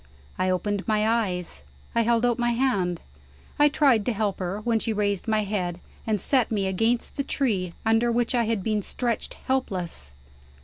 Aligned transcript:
I 0.39 0.49
opened 0.49 0.87
my 0.87 1.07
eyes; 1.07 1.61
I 1.93 2.01
held 2.01 2.25
out 2.25 2.39
my 2.39 2.53
hand; 2.53 3.01
I 3.59 3.69
tried 3.69 4.03
to 4.07 4.13
help 4.13 4.39
her 4.39 4.59
when 4.61 4.79
she 4.79 4.93
raised 4.93 5.27
my 5.27 5.43
head, 5.43 5.79
and 6.07 6.19
set 6.19 6.49
me 6.51 6.65
against 6.65 7.17
the 7.17 7.23
tree 7.23 7.73
under 7.85 8.11
which 8.11 8.33
I 8.33 8.45
had 8.45 8.63
been 8.63 8.81
stretched 8.81 9.35
helpless. 9.45 10.11